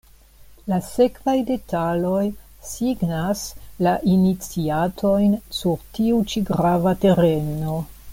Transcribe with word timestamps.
La 0.71 0.77
sekvaj 0.85 1.33
detaloj 1.49 2.23
signas 2.69 3.43
la 3.89 3.93
iniciatojn 4.15 5.37
sur 5.59 5.85
tiu 5.99 6.23
ĉi 6.33 6.43
grava 6.49 6.95
tereno. 7.05 7.77